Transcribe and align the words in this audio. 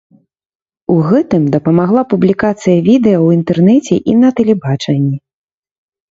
У 0.91 0.93
гэтым 1.09 1.43
дапамагла 1.55 2.01
публікацыя 2.13 2.77
відэа 2.87 3.17
ў 3.25 3.35
інтэрнэце 3.37 3.95
і 4.13 4.17
на 4.23 4.29
тэлебачанні. 4.41 5.13